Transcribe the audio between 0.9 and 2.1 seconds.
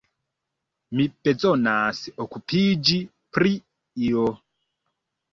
Mi bezonas